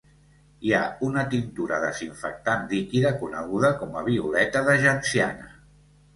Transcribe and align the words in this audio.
Hi 0.67 0.71
ha 0.77 0.85
una 1.07 1.25
tintura 1.33 1.77
desinfectant 1.83 2.65
líquida 2.73 3.13
coneguda 3.21 3.71
com 3.83 4.01
a 4.01 4.05
violeta 4.09 4.67
de 4.71 4.81
genciana. 4.89 5.55